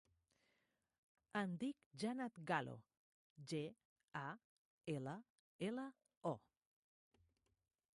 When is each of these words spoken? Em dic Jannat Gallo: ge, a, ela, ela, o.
Em 1.41 1.51
dic 1.63 1.77
Jannat 2.05 2.41
Gallo: 2.53 2.75
ge, 3.53 3.63
a, 4.23 4.27
ela, 4.97 5.17
ela, 5.71 5.89
o. 6.33 6.35